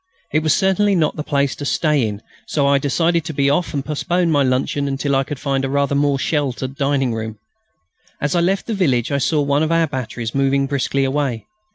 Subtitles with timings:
[0.33, 3.71] It was certainly not the place to stay in, so I decided to be off
[3.71, 7.37] and postpone my luncheon until I could find a rather more sheltered dining room.
[8.19, 11.45] As I left the village I saw one of our batteries moving briskly away.